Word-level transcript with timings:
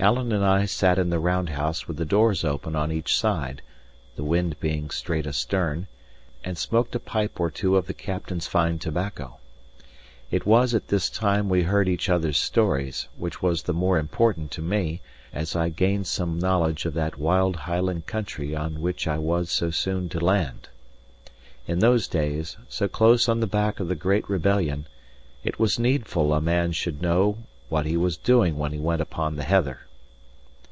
Alan 0.00 0.32
and 0.32 0.44
I 0.44 0.64
sat 0.64 0.98
in 0.98 1.10
the 1.10 1.20
round 1.20 1.50
house 1.50 1.86
with 1.86 1.96
the 1.96 2.04
doors 2.06 2.42
open 2.44 2.74
on 2.74 2.90
each 2.90 3.16
side 3.16 3.62
(the 4.16 4.24
wind 4.24 4.58
being 4.58 4.90
straight 4.90 5.28
astern), 5.28 5.86
and 6.42 6.58
smoked 6.58 6.96
a 6.96 6.98
pipe 6.98 7.38
or 7.38 7.52
two 7.52 7.76
of 7.76 7.86
the 7.86 7.94
captain's 7.94 8.48
fine 8.48 8.80
tobacco. 8.80 9.36
It 10.28 10.44
was 10.44 10.74
at 10.74 10.88
this 10.88 11.08
time 11.08 11.48
we 11.48 11.62
heard 11.64 11.88
each 11.88 12.08
other's 12.08 12.38
stories, 12.38 13.06
which 13.16 13.40
was 13.42 13.62
the 13.62 13.72
more 13.74 13.96
important 13.96 14.50
to 14.52 14.62
me, 14.62 15.02
as 15.32 15.54
I 15.54 15.68
gained 15.68 16.08
some 16.08 16.36
knowledge 16.36 16.84
of 16.84 16.94
that 16.94 17.16
wild 17.16 17.54
Highland 17.54 18.06
country 18.06 18.56
on 18.56 18.80
which 18.80 19.06
I 19.06 19.18
was 19.18 19.52
so 19.52 19.70
soon 19.70 20.08
to 20.08 20.18
land. 20.18 20.68
In 21.68 21.78
those 21.78 22.08
days, 22.08 22.56
so 22.68 22.88
close 22.88 23.28
on 23.28 23.38
the 23.38 23.46
back 23.46 23.78
of 23.78 23.86
the 23.86 23.94
great 23.94 24.28
rebellion, 24.28 24.88
it 25.44 25.60
was 25.60 25.78
needful 25.78 26.32
a 26.34 26.40
man 26.40 26.72
should 26.72 27.02
know 27.02 27.38
what 27.68 27.86
he 27.86 27.96
was 27.96 28.16
doing 28.16 28.58
when 28.58 28.72
he 28.72 28.80
went 28.80 29.00
upon 29.00 29.36
the 29.36 29.44
heather. 29.44 29.78